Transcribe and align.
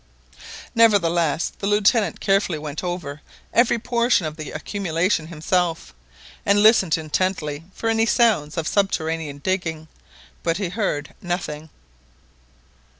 Nevertheless 0.73 1.51
the 1.59 1.67
Lieutenant 1.67 2.19
carefully 2.19 2.57
went 2.57 2.83
over 2.83 3.21
every 3.53 3.77
portion 3.77 4.25
of 4.25 4.35
the 4.35 4.49
accumulation 4.49 5.27
himself, 5.27 5.93
and 6.43 6.63
listened 6.63 6.97
intently 6.97 7.65
for 7.71 7.87
any 7.87 8.07
sounds 8.07 8.57
of 8.57 8.67
subterranean 8.67 9.37
digging, 9.37 9.89
but 10.41 10.57
he 10.57 10.69
heard 10.69 11.13
nothing. 11.21 11.69